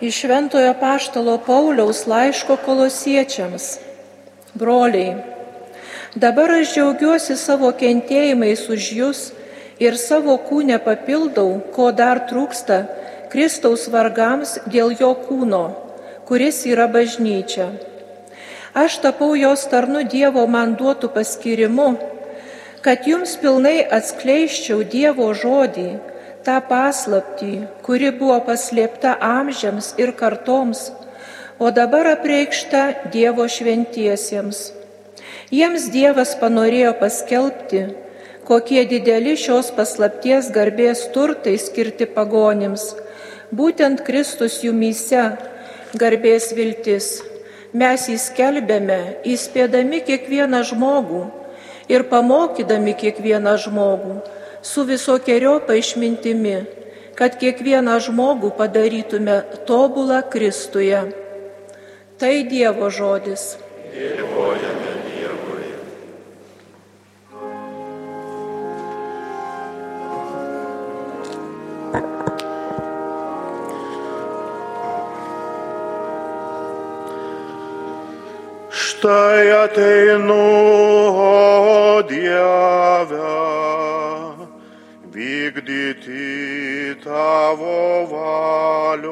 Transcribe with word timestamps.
Iš 0.00 0.14
Šventojo 0.20 0.74
Paštalo 0.80 1.38
Pauliaus 1.46 2.06
laiško 2.06 2.56
kolosiečiams. 2.64 3.78
Broliai, 4.54 5.16
dabar 6.14 6.52
aš 6.54 6.74
džiaugiuosi 6.74 7.34
savo 7.36 7.72
kentėjimais 7.80 8.62
už 8.70 8.84
jūs 8.94 9.22
ir 9.82 9.98
savo 9.98 10.36
kūnę 10.38 10.76
papildau, 10.84 11.56
ko 11.74 11.90
dar 11.90 12.20
trūksta 12.30 12.76
Kristaus 13.32 13.88
vargams 13.90 14.52
dėl 14.70 14.94
jo 15.00 15.08
kūno, 15.24 15.64
kuris 16.30 16.60
yra 16.70 16.86
bažnyčia. 16.86 17.66
Aš 18.78 19.00
tapau 19.02 19.34
jos 19.34 19.66
tarnu 19.66 20.04
Dievo 20.06 20.46
man 20.46 20.76
duotų 20.78 21.10
paskirimu, 21.16 21.88
kad 22.86 23.02
jums 23.10 23.34
pilnai 23.42 23.82
atskleiščiau 23.98 24.86
Dievo 24.94 25.32
žodį 25.34 25.88
tą 26.48 26.56
paslaptį, 26.64 27.52
kuri 27.84 28.08
buvo 28.16 28.38
paslėpta 28.46 29.12
amžiams 29.20 29.92
ir 30.00 30.14
kartoms, 30.16 30.88
o 31.60 31.68
dabar 31.78 32.08
apreikšta 32.14 33.10
Dievo 33.12 33.44
šventiesiems. 33.52 34.60
Jiems 35.52 35.88
Dievas 35.92 36.32
panorėjo 36.40 36.94
paskelbti, 37.02 37.82
kokie 38.48 38.86
dideli 38.88 39.34
šios 39.36 39.68
paslapties 39.76 40.48
garbės 40.54 41.04
turtai 41.12 41.58
skirti 41.60 42.08
pagonims, 42.16 42.94
būtent 43.52 44.00
Kristus 44.08 44.62
jumyse 44.64 45.26
garbės 46.00 46.54
viltis. 46.56 47.10
Mes 47.76 48.08
įskelbėme, 48.08 49.20
įspėdami 49.28 50.00
kiekvieną 50.08 50.62
žmogų 50.70 51.26
ir 51.92 52.08
pamokydami 52.08 52.96
kiekvieną 52.96 53.58
žmogų 53.60 54.20
su 54.68 54.84
visokiojopa 54.84 55.74
išmintimi, 55.80 56.56
kad 57.16 57.38
kiekvieną 57.40 57.96
žmogų 58.04 58.50
padarytume 58.58 59.38
tobulą 59.66 60.20
Kristuje. 60.32 61.00
Tai 62.20 62.34
Dievo 62.50 62.90
žodis. 62.92 63.56
Dėkojame 63.94 64.92
Dievui. 65.06 65.70
Štai 78.84 79.48
ateinu, 79.64 80.42
o 81.24 82.02
Dieve 82.12 83.67
tavo 87.48 88.04
valios. 88.12 89.08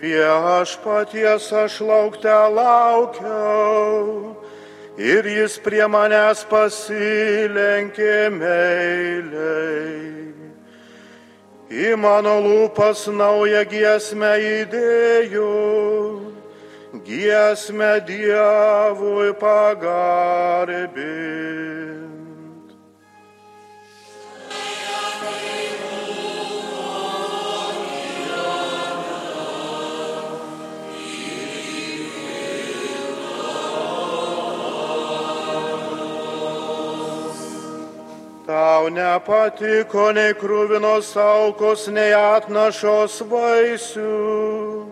Viešpaties 0.00 1.52
aš 1.52 1.80
laukte 1.80 2.28
laukiau 2.28 4.36
ir 4.98 5.24
jis 5.24 5.58
prie 5.64 5.88
manęs 5.88 6.44
pasilenkė 6.52 8.28
meiliai. 8.36 10.27
Į 11.68 11.96
mano 12.00 12.40
lūpas 12.40 13.12
naują 13.12 13.60
giesmę 13.68 14.40
įdėjau, 14.40 15.52
giesmę 17.04 18.00
Dievui 18.08 19.36
pagarbinti. 19.36 21.18
Tau 38.88 38.94
nepatiko 38.96 40.14
nei 40.16 40.32
krūvinos 40.32 41.10
aukos, 41.20 41.90
nei 41.92 42.14
atnašos 42.16 43.20
vaisių, 43.28 44.86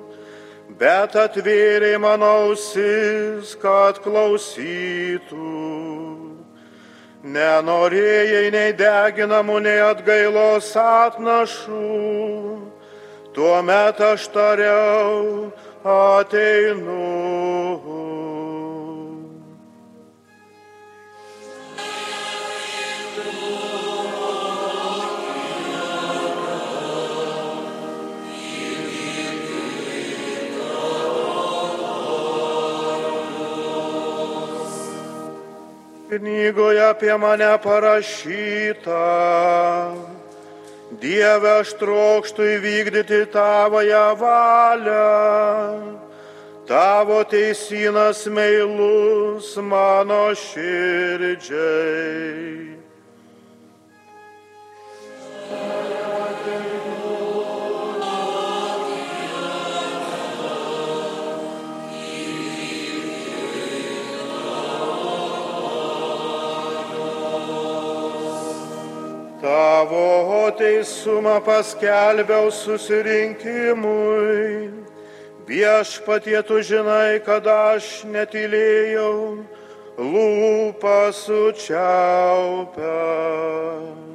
bet 0.76 1.16
atvėrė 1.16 1.96
mano 1.96 2.28
ausis, 2.42 3.54
kad 3.56 3.96
klausytų. 4.04 5.48
Nenorėjai 7.24 8.52
nei 8.52 8.76
deginamų, 8.76 9.62
nei 9.64 9.80
atgailos 9.80 10.74
atnašų, 10.76 11.80
tuomet 13.32 14.04
aš 14.12 14.28
tariau 14.28 15.48
ateinu. 15.80 17.00
Knygoje 36.16 36.80
apie 36.80 37.12
mane 37.18 37.58
parašyta. 37.60 39.04
Dieve, 40.96 41.50
aš 41.60 41.76
trokštų 41.76 42.42
įvykdyti 42.56 43.26
tavoją 43.34 44.16
valią. 44.16 46.00
Tavo 46.66 47.20
teisinas 47.28 48.26
meilus 48.32 49.56
mano 49.60 50.32
širdžiai. 50.34 51.46
Teisumą 70.58 71.38
paskelbiau 71.44 72.50
susirinkimui. 72.50 74.70
Viešpatie 75.46 76.42
tu 76.42 76.58
žinai, 76.58 77.22
kad 77.22 77.46
aš 77.46 78.02
netylėjau, 78.10 79.46
lūpą 79.94 81.14
sučiaupęs. 81.14 84.05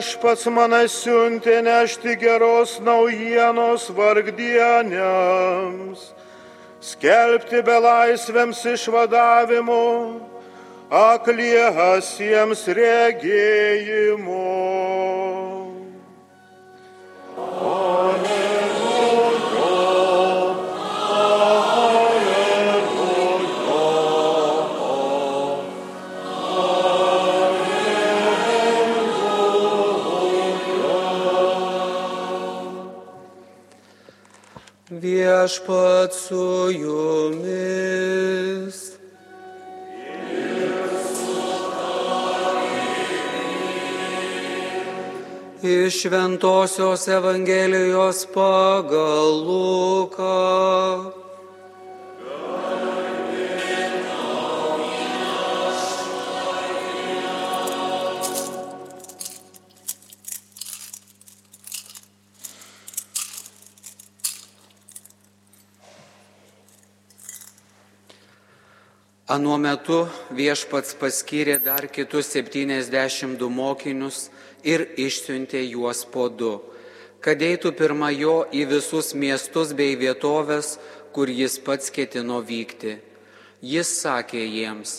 Viešpats 0.00 0.46
mane 0.48 0.88
siuntė 0.88 1.60
nešti 1.60 2.16
geros 2.16 2.80
naujienos 2.80 3.92
vargdieniams, 3.92 6.16
skelbti 6.80 7.60
belaisvėms 7.60 8.64
išvadavimo, 8.64 10.24
akliesiems 10.88 12.64
regėjimo. 12.80 14.48
Viešpat 35.50 36.14
su 36.14 36.70
jumis. 36.70 37.40
Iš 45.62 46.02
Šventojios 46.02 47.08
Evangelijos 47.08 48.26
pagal 48.34 49.42
Luką. 49.46 51.19
Anuo 69.30 69.60
metu 69.62 70.08
viešpats 70.34 70.96
paskyrė 70.98 71.60
dar 71.62 71.84
kitus 71.94 72.32
72 72.34 73.46
mokinius 73.46 74.24
ir 74.66 74.82
išsiuntė 74.98 75.60
juos 75.68 76.00
po 76.02 76.24
du, 76.26 76.56
kad 77.22 77.38
eitų 77.38 77.70
pirma 77.78 78.08
jo 78.10 78.48
į 78.50 78.64
visus 78.72 79.12
miestus 79.14 79.70
bei 79.78 79.94
vietovės, 80.00 80.72
kur 81.14 81.30
jis 81.30 81.60
pats 81.62 81.94
ketino 81.94 82.40
vykti. 82.48 82.96
Jis 83.62 83.92
sakė 84.00 84.42
jiems, 84.42 84.96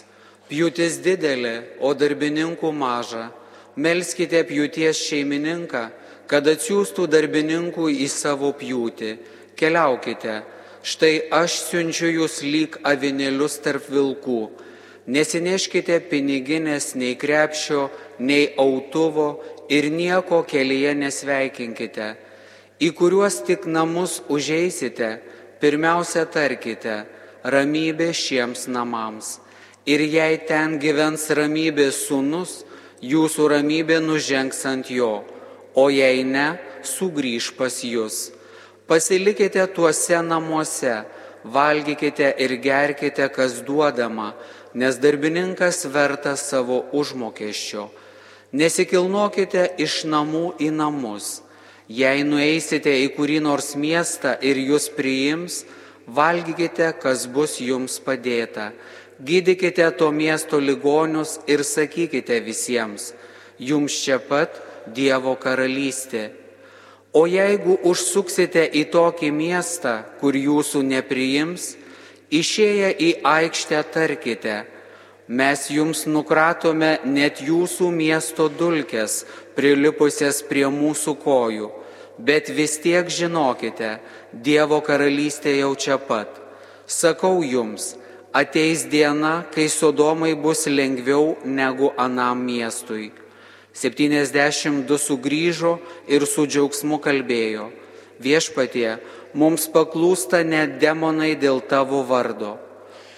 pjūtis 0.48 1.02
didelė, 1.04 1.56
o 1.84 1.92
darbininkų 1.92 2.72
maža, 2.72 3.28
melskite 3.76 4.46
pjūties 4.48 5.04
šeimininką, 5.10 5.84
kad 6.32 6.48
atsiųstų 6.48 7.12
darbininkų 7.18 7.92
į 8.00 8.08
savo 8.08 8.56
pjūtį, 8.56 9.12
keliaukite 9.60 10.40
štai 10.84 11.30
aš 11.32 11.58
siunčiu 11.70 12.10
jūs 12.10 12.42
lyg 12.46 12.78
avinėlius 12.88 13.60
tarp 13.62 13.88
vilkų. 13.92 14.42
Nesineškite 15.12 15.98
piniginės 16.10 16.94
nei 16.96 17.16
krepšio, 17.18 17.90
nei 18.20 18.52
autuvo 18.58 19.42
ir 19.70 19.90
nieko 19.94 20.44
kelyje 20.48 20.94
nesveikinkite. 20.98 22.10
Į 22.82 22.90
kuriuos 22.98 23.42
tik 23.46 23.66
namus 23.70 24.22
užeisite, 24.30 25.20
pirmiausia 25.62 26.26
tarkite 26.26 27.04
ramybė 27.44 28.12
šiems 28.14 28.68
namams. 28.70 29.40
Ir 29.86 30.02
jei 30.06 30.38
ten 30.46 30.78
gyvens 30.82 31.28
ramybės 31.34 32.06
sūnus, 32.08 32.62
jūsų 33.02 33.50
ramybė 33.56 33.98
nužengs 34.06 34.62
ant 34.70 34.90
jo, 34.94 35.24
o 35.74 35.90
jei 35.90 36.22
ne, 36.26 36.54
sugrįž 36.86 37.54
pas 37.58 37.82
jūs 37.86 38.30
Pasilikite 38.92 39.64
tuose 39.72 40.18
namuose, 40.20 40.94
valgykite 41.46 42.34
ir 42.44 42.52
gerkite, 42.60 43.30
kas 43.32 43.62
duodama, 43.64 44.34
nes 44.74 44.98
darbininkas 45.00 45.86
verta 45.94 46.34
savo 46.36 46.82
užmokesčio. 46.92 47.86
Nesikilnokite 48.52 49.64
iš 49.80 50.02
namų 50.12 50.42
į 50.60 50.68
namus. 50.76 51.30
Jei 51.88 52.26
nueisite 52.28 52.92
į 53.06 53.08
kurį 53.16 53.40
nors 53.48 53.78
miestą 53.80 54.36
ir 54.44 54.60
jūs 54.60 54.90
priims, 54.98 55.62
valgykite, 56.20 56.92
kas 57.00 57.24
bus 57.32 57.62
jums 57.64 57.96
padėta. 58.04 58.74
Gydykite 59.24 59.88
to 59.96 60.12
miesto 60.12 60.60
ligonius 60.60 61.38
ir 61.48 61.64
sakykite 61.64 62.44
visiems, 62.44 63.14
jums 63.56 64.04
čia 64.04 64.20
pat 64.20 64.60
Dievo 64.92 65.38
karalystė 65.40 66.41
O 67.12 67.26
jeigu 67.28 67.76
užsuksite 67.84 68.64
į 68.72 68.86
tokį 68.94 69.32
miestą, 69.36 69.98
kur 70.22 70.36
jūsų 70.38 70.80
nepriims, 70.88 71.74
išėję 72.32 72.92
į 72.96 73.10
aikštę 73.28 73.82
tarkite, 73.92 74.62
mes 75.28 75.66
jums 75.68 76.06
nukratome 76.08 76.94
net 77.04 77.44
jūsų 77.44 77.92
miesto 77.92 78.48
dulkes, 78.48 79.26
prilipusias 79.60 80.40
prie 80.48 80.64
mūsų 80.72 81.18
kojų, 81.20 81.68
bet 82.16 82.48
vis 82.56 82.78
tiek 82.80 83.12
žinokite, 83.12 83.98
Dievo 84.32 84.80
karalystė 84.80 85.58
jau 85.58 85.74
čia 85.76 85.98
pat. 86.00 86.38
Sakau 86.88 87.42
jums, 87.44 87.98
ateis 88.32 88.86
diena, 88.88 89.44
kai 89.52 89.68
Sodomai 89.68 90.32
bus 90.40 90.64
lengviau 90.72 91.36
negu 91.44 91.92
anam 92.00 92.40
miestui. 92.48 93.12
72 93.74 94.98
sugrįžo 95.00 95.78
ir 96.12 96.26
su 96.28 96.46
džiaugsmu 96.48 97.00
kalbėjo, 97.04 97.70
viešpatie, 98.20 98.98
mums 99.34 99.70
paklūsta 99.72 100.44
net 100.44 100.78
demonai 100.82 101.36
dėl 101.40 101.62
tavo 101.64 102.04
vardo. 102.08 102.58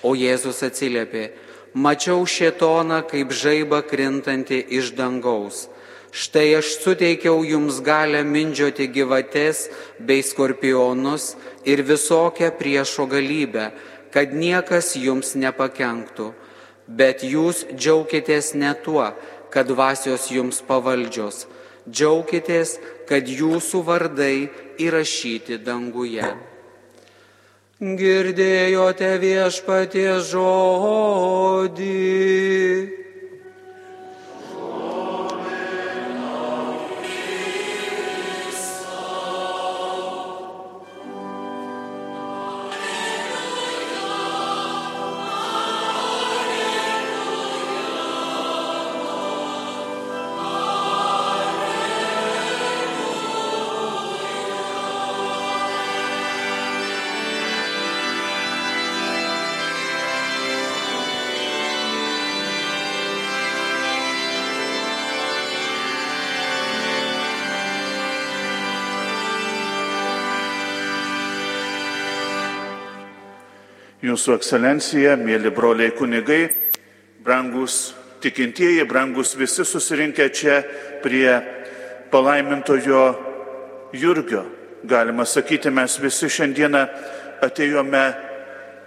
O 0.03 0.13
Jėzus 0.19 0.61
atsiliepė, 0.67 1.31
mačiau 1.73 2.25
šėtoną 2.27 3.01
kaip 3.09 3.31
žaiba 3.33 3.81
krintanti 3.87 4.59
iš 4.77 4.93
dangaus. 4.97 5.67
Štai 6.13 6.59
aš 6.59 6.75
suteikiau 6.83 7.41
jums 7.41 7.79
galę 7.81 8.21
mindžioti 8.21 8.85
gyvates 8.93 9.65
bei 9.97 10.21
skorpionus 10.21 11.33
ir 11.65 11.81
visokią 11.81 12.51
priešo 12.59 13.07
galybę, 13.09 13.71
kad 14.13 14.29
niekas 14.29 14.93
jums 14.93 15.33
nepakenktų. 15.33 16.29
Bet 16.85 17.23
jūs 17.25 17.63
džiaukitės 17.73 18.53
ne 18.53 18.75
tuo, 18.85 19.07
kad 19.53 19.69
dvasios 19.69 20.31
jums 20.33 20.63
pavaldžios. 20.65 21.45
Džiaukitės, 21.85 22.79
kad 23.09 23.27
jūsų 23.27 23.83
vardai 23.85 24.49
įrašyti 24.81 25.59
danguje. 25.61 26.25
Girdėjote 27.83 29.11
viešpatie 29.19 30.19
žodį. 30.31 31.91
Jūsų 74.03 74.33
ekscelencija, 74.35 75.13
mėly 75.15 75.47
broliai 75.55 75.93
kunigai, 75.95 76.49
brangus 77.23 77.93
tikintieji, 78.19 78.83
brangus 78.83 79.31
visi 79.39 79.63
susirinkę 79.63 80.25
čia 80.35 80.57
prie 81.03 81.29
palaimintojo 82.11 83.03
Jurgio. 83.95 84.43
Galima 84.83 85.23
sakyti, 85.23 85.71
mes 85.71 85.95
visi 86.03 86.27
šiandieną 86.27 86.81
atėjome 87.47 88.03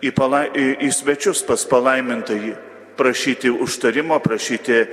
į, 0.04 0.12
pala, 0.12 0.42
į, 0.52 0.66
į 0.85 0.90
svečius 0.92 1.40
pas 1.49 1.64
palaimintąjį, 1.64 2.52
prašyti 3.00 3.54
užtarimo, 3.56 4.20
prašyti 4.20 4.76
e, 4.76 4.87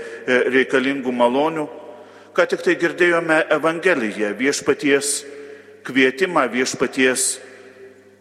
reikalingų 0.55 1.11
malonių. 1.19 1.67
Ką 2.31 2.47
tik 2.47 2.63
tai 2.63 2.77
girdėjome 2.79 3.41
Evangeliją, 3.59 4.31
viešpaties 4.39 5.11
kvietimą, 5.83 6.47
viešpaties 6.55 7.27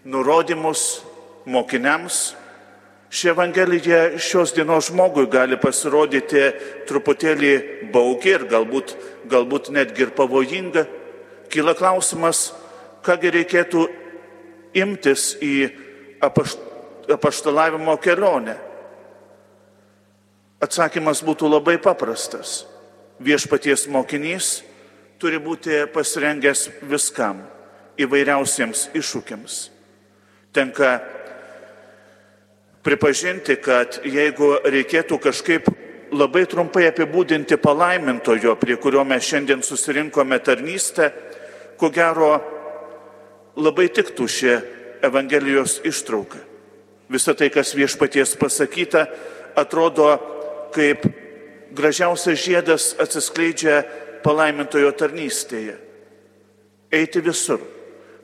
nurodymus 0.02 1.11
mokiniams. 1.46 2.34
Ši 3.12 3.28
Evangelija 3.28 4.16
šios 4.16 4.54
dienos 4.56 4.88
žmogui 4.88 5.26
gali 5.28 5.58
pasirodyti 5.60 6.46
truputėlį 6.88 7.52
baugi 7.92 8.32
ir 8.32 8.46
galbūt, 8.48 8.94
galbūt 9.28 9.68
netgi 9.74 10.06
ir 10.06 10.14
pavojinga. 10.16 10.86
Kyla 11.52 11.74
klausimas, 11.76 12.54
kągi 13.04 13.34
reikėtų 13.36 13.84
imtis 14.80 15.34
į 15.44 15.54
apaštalavimo 17.12 17.98
kelionę. 18.00 18.56
Atsakymas 20.62 21.20
būtų 21.26 21.50
labai 21.50 21.76
paprastas. 21.82 22.62
Viešpaties 23.22 23.88
mokinys 23.92 24.62
turi 25.20 25.38
būti 25.42 25.84
pasirengęs 25.92 26.68
viskam, 26.88 27.42
įvairiausiems 28.00 28.88
iššūkiams. 28.96 29.58
Tenka 30.54 30.96
pripažinti, 32.82 33.56
kad 33.62 34.00
jeigu 34.04 34.56
reikėtų 34.64 35.18
kažkaip 35.22 35.68
labai 36.12 36.44
trumpai 36.50 36.86
apibūdinti 36.90 37.56
palaimintojo, 37.62 38.56
prie 38.60 38.76
kurio 38.76 39.04
mes 39.04 39.24
šiandien 39.24 39.62
susirinkome 39.64 40.38
tarnystę, 40.44 41.10
ko 41.80 41.90
gero 41.90 42.34
labai 43.56 43.88
tiktų 43.92 44.28
ši 44.28 44.56
Evangelijos 45.02 45.80
ištrauka. 45.88 46.38
Visą 47.10 47.34
tai, 47.34 47.48
kas 47.50 47.74
viešpaties 47.74 48.36
pasakyta, 48.38 49.06
atrodo 49.58 50.12
kaip 50.72 51.02
gražiausias 51.74 52.38
žiedas 52.44 52.92
atsiskleidžia 53.02 53.82
palaimintojo 54.22 54.92
tarnystėje. 54.94 55.74
Eiti 56.92 57.22
visur, 57.24 57.60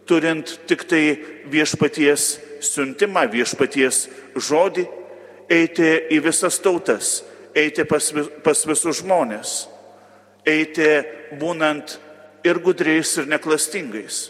turint 0.06 0.54
tik 0.68 0.84
tai 0.88 1.02
viešpaties 1.50 2.36
siuntimą, 2.64 3.26
viešpaties 3.32 4.06
žodį, 4.36 4.86
eiti 5.48 5.88
į 6.14 6.20
visas 6.24 6.58
tautas, 6.62 7.22
eiti 7.56 7.84
pas, 7.88 8.10
pas 8.44 8.64
visus 8.68 9.00
žmonės, 9.02 9.54
eiti 10.46 10.88
būnant 11.40 11.98
ir 12.46 12.60
gudriais, 12.64 13.14
ir 13.18 13.28
neklastingais. 13.30 14.28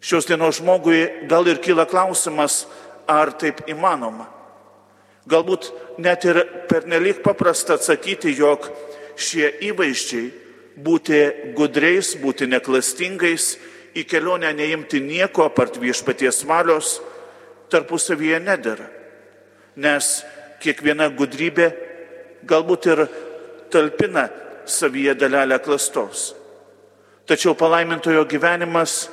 Šios 0.00 0.28
dienos 0.28 0.60
žmogui 0.60 1.26
gal 1.28 1.46
ir 1.48 1.60
kyla 1.62 1.86
klausimas, 1.88 2.64
ar 3.06 3.32
taip 3.38 3.62
įmanoma. 3.70 4.26
Galbūt 5.26 5.70
net 6.02 6.24
ir 6.26 6.42
pernelyg 6.70 7.22
paprasta 7.24 7.74
atsakyti, 7.74 8.34
jog 8.38 8.68
šie 9.18 9.48
įvaizdžiai 9.70 10.28
būti 10.76 11.20
gudriais, 11.56 12.12
būti 12.20 12.46
neklastingais, 12.50 13.56
į 13.96 14.04
kelionę 14.04 14.52
neimti 14.52 15.00
nieko 15.00 15.46
apart 15.48 15.78
viešpaties 15.80 16.44
valios, 16.46 17.00
tarpusavyje 17.72 18.40
nedėra. 18.42 18.88
Nes 19.76 20.10
kiekviena 20.62 21.08
gudrybė 21.12 21.70
galbūt 22.48 22.90
ir 22.92 23.06
talpina 23.72 24.28
savyje 24.66 25.14
dalelę 25.18 25.58
klastos. 25.62 26.34
Tačiau 27.26 27.56
palaimintojo 27.58 28.24
gyvenimas 28.30 29.08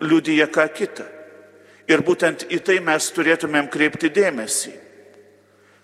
liudyja 0.00 0.46
ką 0.50 0.68
kitą. 0.74 1.06
Ir 1.90 2.04
būtent 2.06 2.46
į 2.48 2.60
tai 2.62 2.78
mes 2.84 3.10
turėtumėm 3.12 3.66
kreipti 3.72 4.12
dėmesį 4.14 4.76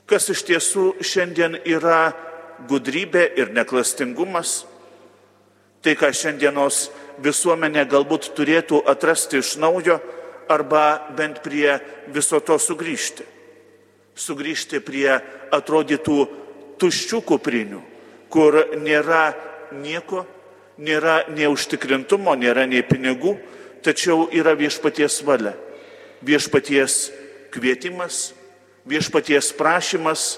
kas 0.06 0.30
iš 0.30 0.44
tiesų 0.46 0.86
šiandien 1.02 1.58
yra 1.66 2.14
gudrybė 2.70 3.26
ir 3.36 3.50
neklastingumas, 3.54 4.64
tai 5.82 5.96
ką 5.98 6.12
šiandienos 6.14 6.86
visuomenė 7.22 7.86
galbūt 7.90 8.30
turėtų 8.38 8.80
atrasti 8.88 9.42
iš 9.42 9.56
naujo 9.62 9.98
arba 10.48 11.08
bent 11.16 11.42
prie 11.44 11.78
viso 12.12 12.40
to 12.40 12.58
sugrįžti. 12.58 13.26
Sugrįžti 14.16 14.80
prie 14.80 15.10
atrodytų 15.52 16.18
tuščių 16.80 17.20
kuprinių, 17.26 17.82
kur 18.32 18.56
nėra 18.80 19.34
nieko, 19.76 20.24
nėra 20.78 21.26
nei 21.32 21.48
užtikrintumo, 21.50 22.34
nėra 22.36 22.66
nei 22.68 22.84
pinigų, 22.86 23.36
tačiau 23.84 24.26
yra 24.32 24.56
viešpaties 24.56 25.20
valia, 25.26 25.54
viešpaties 26.24 26.96
kvietimas, 27.54 28.32
viešpaties 28.88 29.52
prašymas 29.56 30.36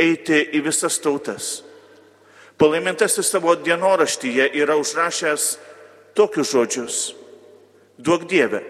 eiti 0.00 0.42
į 0.56 0.62
visas 0.64 0.98
tautas. 1.02 1.60
Palaimintasis 2.60 3.30
savo 3.32 3.54
dienoraštyje 3.56 4.50
yra 4.60 4.76
užrašęs 4.76 5.54
tokius 6.16 6.52
žodžius. 6.52 6.96
Duok 8.00 8.26
Dieve, 8.28 8.60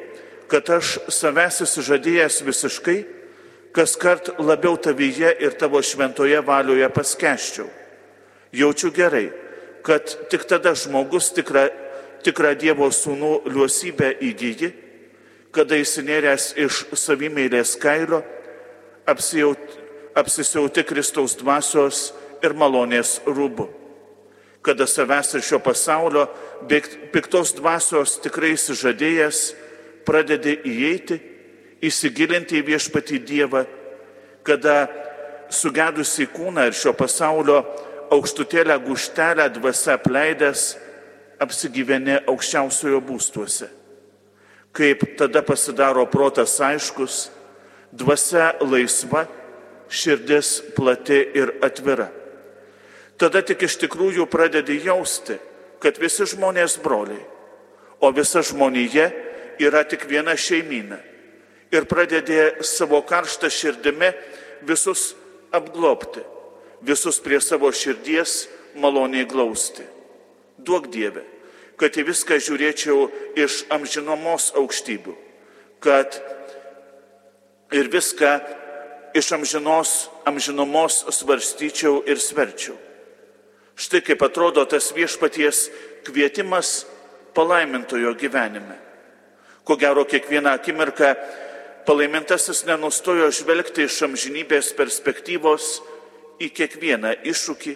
kad 0.50 0.66
aš 0.74 0.98
savęs 1.12 1.62
įsižadėjęs 1.64 2.40
visiškai, 2.42 2.98
kas 3.74 3.94
kart 4.00 4.32
labiau 4.42 4.74
tavyje 4.76 5.30
ir 5.44 5.54
tavo 5.58 5.78
šventoje 5.82 6.40
valioje 6.42 6.88
paskeščiau. 6.90 7.68
Jaučiu 8.50 8.90
gerai, 8.90 9.28
kad 9.86 10.10
tik 10.30 10.44
tada 10.50 10.74
žmogus 10.74 11.30
tikrą, 11.36 11.68
tikrą 12.26 12.56
Dievo 12.58 12.90
sūnų 12.90 13.46
liuosybę 13.46 14.10
įgyji, 14.26 14.72
kada 15.54 15.78
įsinėręs 15.78 16.54
iš 16.58 16.84
savimėlės 16.98 17.76
kailio, 17.78 18.24
apsisiauti 19.06 20.84
Kristaus 20.86 21.36
dvasios 21.38 22.10
ir 22.42 22.54
malonės 22.58 23.20
rūbų. 23.26 23.68
Kada 24.66 24.84
savęs 24.90 25.38
ir 25.38 25.46
šio 25.46 25.62
pasaulio 25.64 26.26
piktos 27.14 27.54
dvasios 27.56 28.18
tikrai 28.20 28.52
įsižadėjęs, 28.58 29.38
pradedi 30.06 30.56
įeiti, 30.66 31.20
įsigilinti 31.84 32.60
į 32.60 32.66
viešpatį 32.66 33.20
Dievą, 33.26 33.64
kada 34.44 34.88
sugedusi 35.52 36.28
kūną 36.30 36.68
ir 36.68 36.76
šio 36.76 36.92
pasaulio 36.96 37.62
aukštutėlę 38.10 38.76
guštelę 38.84 39.48
dvasia 39.54 39.96
apleidęs, 39.98 40.64
apsigyveni 41.40 42.18
aukščiausiojo 42.28 43.00
būstuose. 43.04 43.70
Kaip 44.76 45.02
tada 45.18 45.42
pasidaro 45.42 46.04
protas 46.10 46.58
aiškus, 46.62 47.30
dvasia 47.90 48.52
laisva, 48.62 49.24
širdis 49.90 50.60
plati 50.76 51.18
ir 51.34 51.56
atvira. 51.66 52.10
Tada 53.18 53.42
tik 53.44 53.66
iš 53.66 53.76
tikrųjų 53.82 54.28
pradedi 54.30 54.78
jausti, 54.84 55.36
kad 55.82 55.98
visi 56.00 56.24
žmonės 56.28 56.78
broliai, 56.80 57.20
o 58.00 58.08
visa 58.14 58.40
žmonėje 58.46 59.10
yra 59.60 59.84
tik 59.84 60.06
viena 60.08 60.36
šeimyna. 60.36 60.98
Ir 61.70 61.86
pradedi 61.86 62.38
savo 62.66 63.02
karštą 63.06 63.50
širdimi 63.52 64.10
visus 64.66 65.14
apglopti, 65.54 66.22
visus 66.82 67.20
prie 67.22 67.38
savo 67.40 67.70
širdies 67.72 68.48
maloniai 68.80 69.28
glausti. 69.28 69.84
Duok 70.58 70.90
Dieve, 70.92 71.22
kad 71.80 71.94
į 71.96 72.08
viską 72.10 72.40
žiūrėčiau 72.42 73.06
iš 73.38 73.64
amžinomos 73.72 74.50
aukštybių, 74.58 75.14
kad 75.80 76.18
ir 77.72 77.88
viską 77.92 78.34
iš 79.16 79.32
amžinos, 79.38 80.10
amžinomos 80.28 81.04
svarstyčiau 81.14 82.02
ir 82.06 82.20
sverčiau. 82.20 82.76
Štai 83.80 84.02
kaip 84.04 84.20
atrodo 84.22 84.66
tas 84.68 84.90
viešpaties 84.92 85.70
kvietimas 86.04 86.84
palaimintojo 87.34 88.12
gyvenime. 88.18 88.89
Ko 89.64 89.76
gero, 89.76 90.04
kiekvieną 90.04 90.50
akimirką 90.56 91.14
palaimintasis 91.86 92.64
nenustojo 92.68 93.30
žvelgti 93.34 93.86
iš 93.86 94.02
amžinybės 94.08 94.72
perspektyvos 94.78 95.78
į 96.40 96.50
kiekvieną 96.56 97.16
iššūkį 97.28 97.74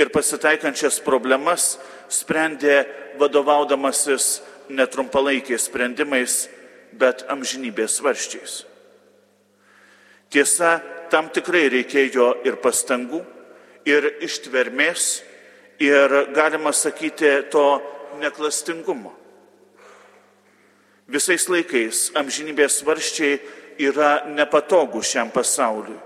ir 0.00 0.10
pasitaikančias 0.14 1.00
problemas 1.04 1.74
sprendė 2.12 2.84
vadovaudamasis 3.20 4.42
netrumpalaikiais 4.68 5.68
sprendimais, 5.68 6.48
bet 6.92 7.24
amžinybės 7.30 7.98
svarščiais. 7.98 8.54
Tiesa, 10.32 10.78
tam 11.12 11.28
tikrai 11.30 11.68
reikėjo 11.70 12.30
ir 12.46 12.56
pastangų, 12.62 13.20
ir 13.86 14.08
ištvermės, 14.24 15.22
ir 15.82 16.14
galima 16.34 16.72
sakyti 16.72 17.36
to 17.52 17.66
neklastingumo. 18.22 19.12
Visais 21.04 21.44
laikais 21.52 22.08
amžinybės 22.16 22.80
varščiai 22.86 23.36
yra 23.84 24.24
nepatogu 24.30 25.02
šiam 25.04 25.28
pasauliui, 25.34 25.98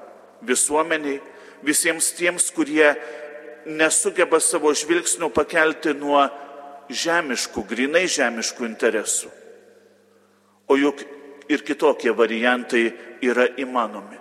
visuomeniai, 0.42 1.20
visiems 1.62 2.10
tiems, 2.18 2.48
kurie 2.54 2.96
nesugeba 3.68 4.40
savo 4.42 4.72
žvilgsnių 4.74 5.30
pakelti 5.34 5.94
nuo 5.94 6.24
žemiškų, 6.90 7.64
grinai 7.68 8.06
žemiškų 8.10 8.66
interesų. 8.66 9.30
O 10.68 10.76
juk 10.76 11.04
ir 11.48 11.62
kitokie 11.62 12.10
variantai 12.10 12.88
yra 13.22 13.46
įmanomi. 13.54 14.18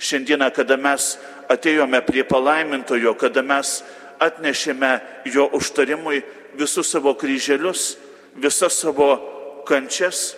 Šiandieną, 0.00 0.50
kada 0.52 0.76
mes 0.80 1.16
atėjome 1.50 2.00
prie 2.04 2.24
palaimintojo, 2.24 3.14
kada 3.16 3.42
mes 3.44 3.80
atnešėme 4.20 4.94
jo 5.32 5.48
užtarimui 5.56 6.22
visus 6.60 6.92
savo 6.92 7.14
kryželius, 7.16 7.96
visas 8.36 8.76
savo 8.80 9.39
kančias, 9.66 10.34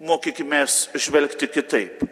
mokykime 0.00 0.64
žvelgti 0.94 1.48
kitaip, 1.48 2.02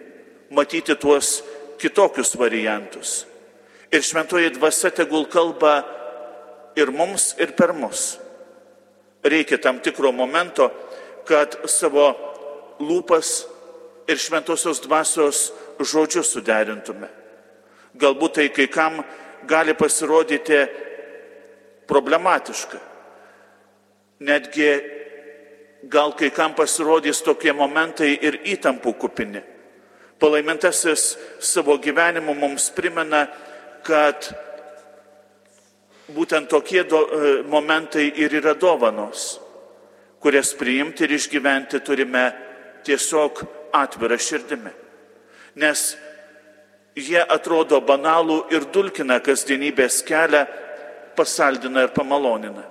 matyti 0.50 0.94
tuos 0.94 1.42
kitokius 1.78 2.34
variantus. 2.38 3.26
Ir 3.92 4.02
šventoji 4.04 4.50
dvasia 4.56 4.90
tegul 4.92 5.24
kalba 5.30 5.80
ir 6.76 6.90
mums, 6.92 7.32
ir 7.40 7.54
per 7.56 7.72
mus. 7.72 8.18
Reikia 9.24 9.58
tam 9.58 9.80
tikro 9.80 10.12
momento, 10.12 10.68
kad 11.26 11.56
savo 11.68 12.10
lūpas 12.80 13.46
ir 14.08 14.20
šventosios 14.20 14.80
dvasios 14.84 15.48
žodžius 15.80 16.32
suderintume. 16.34 17.08
Galbūt 17.98 18.38
tai 18.38 18.48
kai 18.54 18.68
kam 18.70 19.00
gali 19.48 19.74
pasirodyti 19.74 20.60
problematiška. 21.88 22.78
Netgi 24.20 24.68
gal 25.88 26.12
kai 26.16 26.30
kam 26.30 26.54
pasirodys 26.54 27.22
tokie 27.24 27.52
momentai 27.52 28.12
ir 28.22 28.40
įtampų 28.44 28.92
kupini. 29.00 29.42
Palaimintasis 30.18 31.14
savo 31.40 31.78
gyvenimu 31.78 32.34
mums 32.34 32.70
primena, 32.74 33.26
kad 33.86 34.28
būtent 36.12 36.48
tokie 36.50 36.82
do, 36.88 37.04
e, 37.04 37.42
momentai 37.46 38.08
ir 38.16 38.34
yra 38.40 38.54
dovanos, 38.58 39.38
kurias 40.20 40.54
priimti 40.58 41.04
ir 41.06 41.14
išgyventi 41.14 41.80
turime 41.86 42.24
tiesiog 42.84 43.44
atvirą 43.72 44.18
širdimi. 44.18 44.72
Nes 45.62 45.96
jie 46.98 47.20
atrodo 47.22 47.80
banalų 47.80 48.40
ir 48.50 48.66
dulkina 48.74 49.20
kasdienybės 49.22 50.02
kelią, 50.06 50.46
pasaldina 51.16 51.86
ir 51.86 51.94
pamalonina. 51.94 52.64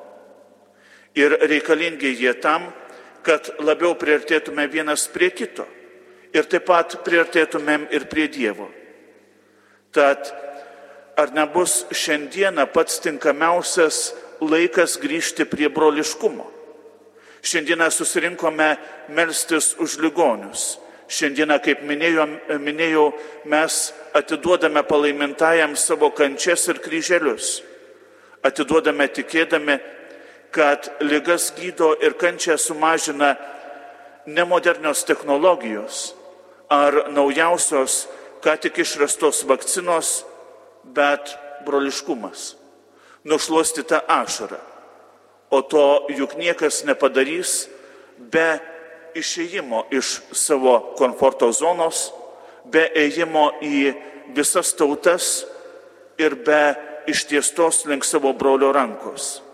Ir 1.15 1.33
reikalingi 1.49 2.13
jie 2.15 2.33
tam, 2.41 2.67
kad 3.27 3.51
labiau 3.59 3.91
priartėtume 3.99 4.69
vienas 4.71 5.07
prie 5.11 5.29
kito 5.35 5.67
ir 6.35 6.47
taip 6.47 6.67
pat 6.69 6.99
priartėtumėm 7.03 7.87
ir 7.91 8.07
prie 8.11 8.27
Dievo. 8.31 8.69
Tad 9.91 10.31
ar 11.17 11.33
nebus 11.35 11.85
šiandieną 11.91 12.67
pats 12.71 13.01
tinkamiausias 13.03 14.13
laikas 14.43 14.97
grįžti 15.01 15.47
prie 15.49 15.69
broliškumo? 15.73 16.45
Šiandieną 17.47 17.89
susirinkome 17.91 18.75
melstis 19.15 19.73
už 19.79 19.99
ligonius. 20.03 20.77
Šiandieną, 21.07 21.61
kaip 21.63 21.83
minėjau, 21.87 22.25
minėjau, 22.59 23.05
mes 23.47 23.75
atiduodame 24.17 24.83
palaimintajam 24.83 25.77
savo 25.79 26.09
kančias 26.11 26.67
ir 26.67 26.81
kryželius. 26.83 27.61
Atiduodame 28.43 29.07
tikėdami, 29.15 29.77
kad 30.57 30.89
lygas 31.05 31.51
gydo 31.53 31.93
ir 32.01 32.17
kančią 32.17 32.57
sumažina 32.57 33.35
ne 34.25 34.43
modernios 34.45 35.03
technologijos 35.05 36.15
ar 36.69 37.11
naujausios, 37.13 38.07
ką 38.41 38.57
tik 38.61 38.81
išrastos 38.81 39.43
vakcinos, 39.45 40.25
bet 40.83 41.37
broliškumas, 41.65 42.55
nušluostyta 43.23 44.01
ašara. 44.07 44.59
O 45.49 45.61
to 45.61 46.09
juk 46.17 46.33
niekas 46.41 46.81
nepadarys 46.89 47.69
be 48.17 48.57
išėjimo 49.15 49.85
iš 49.93 50.19
savo 50.33 50.79
komforto 50.97 51.53
zonos, 51.53 52.09
be 52.65 52.89
ėjimo 52.97 53.51
į 53.61 53.93
visas 54.33 54.73
tautas 54.73 55.45
ir 56.17 56.35
be 56.35 56.75
ištiestos 57.07 57.85
link 57.85 58.03
savo 58.03 58.33
brolio 58.33 58.73
rankos. 58.73 59.46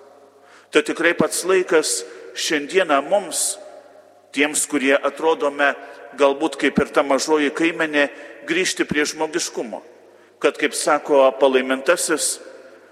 Tai 0.74 0.82
tikrai 0.82 1.14
pats 1.14 1.44
laikas 1.46 2.02
šiandieną 2.34 3.00
mums, 3.06 3.60
tiems, 4.34 4.66
kurie 4.66 4.96
atrodome 4.98 5.76
galbūt 6.18 6.58
kaip 6.62 6.80
ir 6.82 6.94
ta 6.94 7.06
mažoji 7.06 7.54
kaimenė, 7.54 8.08
grįžti 8.50 8.86
prie 8.90 9.06
žmogiškumo 9.06 9.84
kad, 10.44 10.58
kaip 10.60 10.74
sako 10.76 11.32
palaimintasis, 11.40 12.42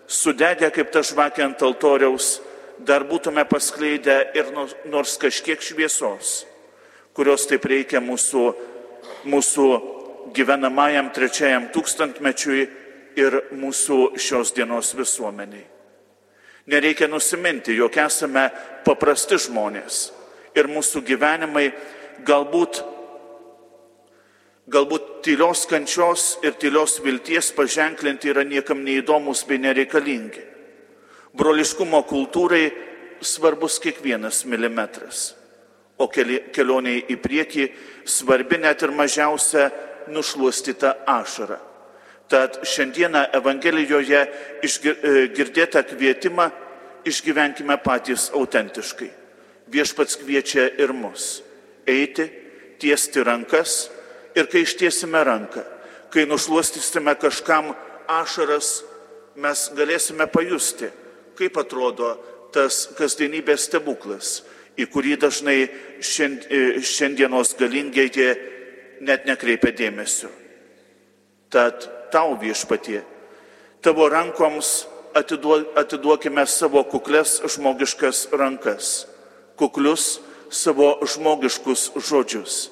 sudegę 0.07 0.69
kaip 0.71 0.91
ta 0.93 1.01
žvakė 1.03 1.43
ant 1.43 1.63
altoriaus, 1.67 2.37
dar 2.79 3.03
būtume 3.03 3.43
paskleidę 3.49 4.15
ir 4.39 4.53
nors 4.87 5.17
kažkiek 5.19 5.59
šviesos, 5.59 6.45
kurios 7.11 7.43
taip 7.51 7.67
reikia 7.67 7.99
mūsų, 7.99 8.45
mūsų 9.27 9.67
gyvenamajam 10.37 11.11
trečiajam 11.11 11.67
tūkstantmečiui 11.75 12.63
ir 13.19 13.37
mūsų 13.51 13.99
šios 14.15 14.55
dienos 14.55 14.95
visuomeniai. 14.95 15.67
Nereikia 16.71 17.09
nusiminti, 17.11 17.75
jog 17.75 17.97
esame 17.99 18.47
paprasti 18.85 19.39
žmonės 19.41 20.05
ir 20.55 20.69
mūsų 20.71 21.03
gyvenimai 21.07 21.69
galbūt 22.27 22.81
galbūt 24.71 25.07
tylios 25.25 25.65
kančios 25.67 26.37
ir 26.45 26.55
tylios 26.59 26.99
vilties 27.03 27.51
paženklinti 27.55 28.31
yra 28.31 28.45
niekam 28.47 28.83
neįdomus 28.85 29.43
bei 29.47 29.59
nereikalingi. 29.59 30.43
Broliškumo 31.35 32.03
kultūrai 32.07 32.69
svarbus 33.21 33.79
kiekvienas 33.83 34.43
milimetras, 34.49 35.33
o 35.97 36.07
kelioniai 36.07 37.03
į 37.11 37.17
priekį 37.21 37.67
svarbi 38.05 38.59
net 38.61 38.83
ir 38.83 38.95
mažiausia 38.95 39.69
nušluostyta 40.11 41.01
ašara. 41.07 41.59
Tad 42.31 42.61
šiandieną 42.63 43.25
Evangelijoje 43.35 44.21
e, 44.23 44.29
girdėtą 45.35 45.83
kvietimą 45.89 46.47
išgyvenkime 47.05 47.75
patys 47.83 48.29
autentiškai. 48.31 49.09
Viešpats 49.71 50.19
kviečia 50.21 50.69
ir 50.79 50.93
mus 50.95 51.41
eiti, 51.87 52.27
tiesti 52.79 53.23
rankas, 53.25 53.89
Ir 54.35 54.47
kai 54.47 54.63
ištiesime 54.63 55.23
ranką, 55.23 55.63
kai 56.09 56.25
nušuostysime 56.25 57.15
kažkam 57.19 57.73
ašaras, 58.07 58.83
mes 59.35 59.63
galėsime 59.75 60.27
pajusti, 60.31 60.87
kaip 61.35 61.57
atrodo 61.59 62.13
tas 62.55 62.85
kasdienybės 62.95 63.67
stebuklas, 63.67 64.41
į 64.79 64.87
kurį 64.91 65.17
dažnai 65.19 65.57
e, 65.63 65.69
šiandienos 66.79 67.55
galingieji 67.59 68.29
net 69.03 69.27
nekreipia 69.27 69.73
dėmesio. 69.75 70.31
Tad 71.51 71.87
tau 72.11 72.35
viešpatie, 72.39 73.01
tavo 73.81 74.09
rankoms 74.11 74.85
atiduokime 75.15 76.45
savo 76.47 76.83
kuklės 76.87 77.39
žmogiškas 77.55 78.29
rankas, 78.35 79.07
kuklius 79.59 80.19
savo 80.51 80.93
žmogiškus 81.07 81.89
žodžius 81.97 82.69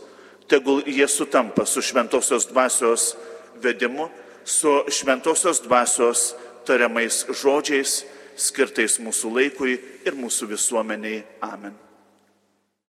tegul 0.50 0.82
jie 0.86 1.08
sutampa 1.08 1.66
su 1.66 1.82
šventosios 1.82 2.48
dvasios 2.50 3.16
vedimu, 3.62 4.10
su 4.46 4.84
šventosios 4.90 5.62
dvasios 5.62 6.34
tariamais 6.66 7.26
žodžiais, 7.30 8.02
skirtais 8.40 8.98
mūsų 9.04 9.36
laikui 9.36 9.78
ir 10.06 10.18
mūsų 10.18 10.50
visuomeniai. 10.56 11.22
Amen. 11.46 11.89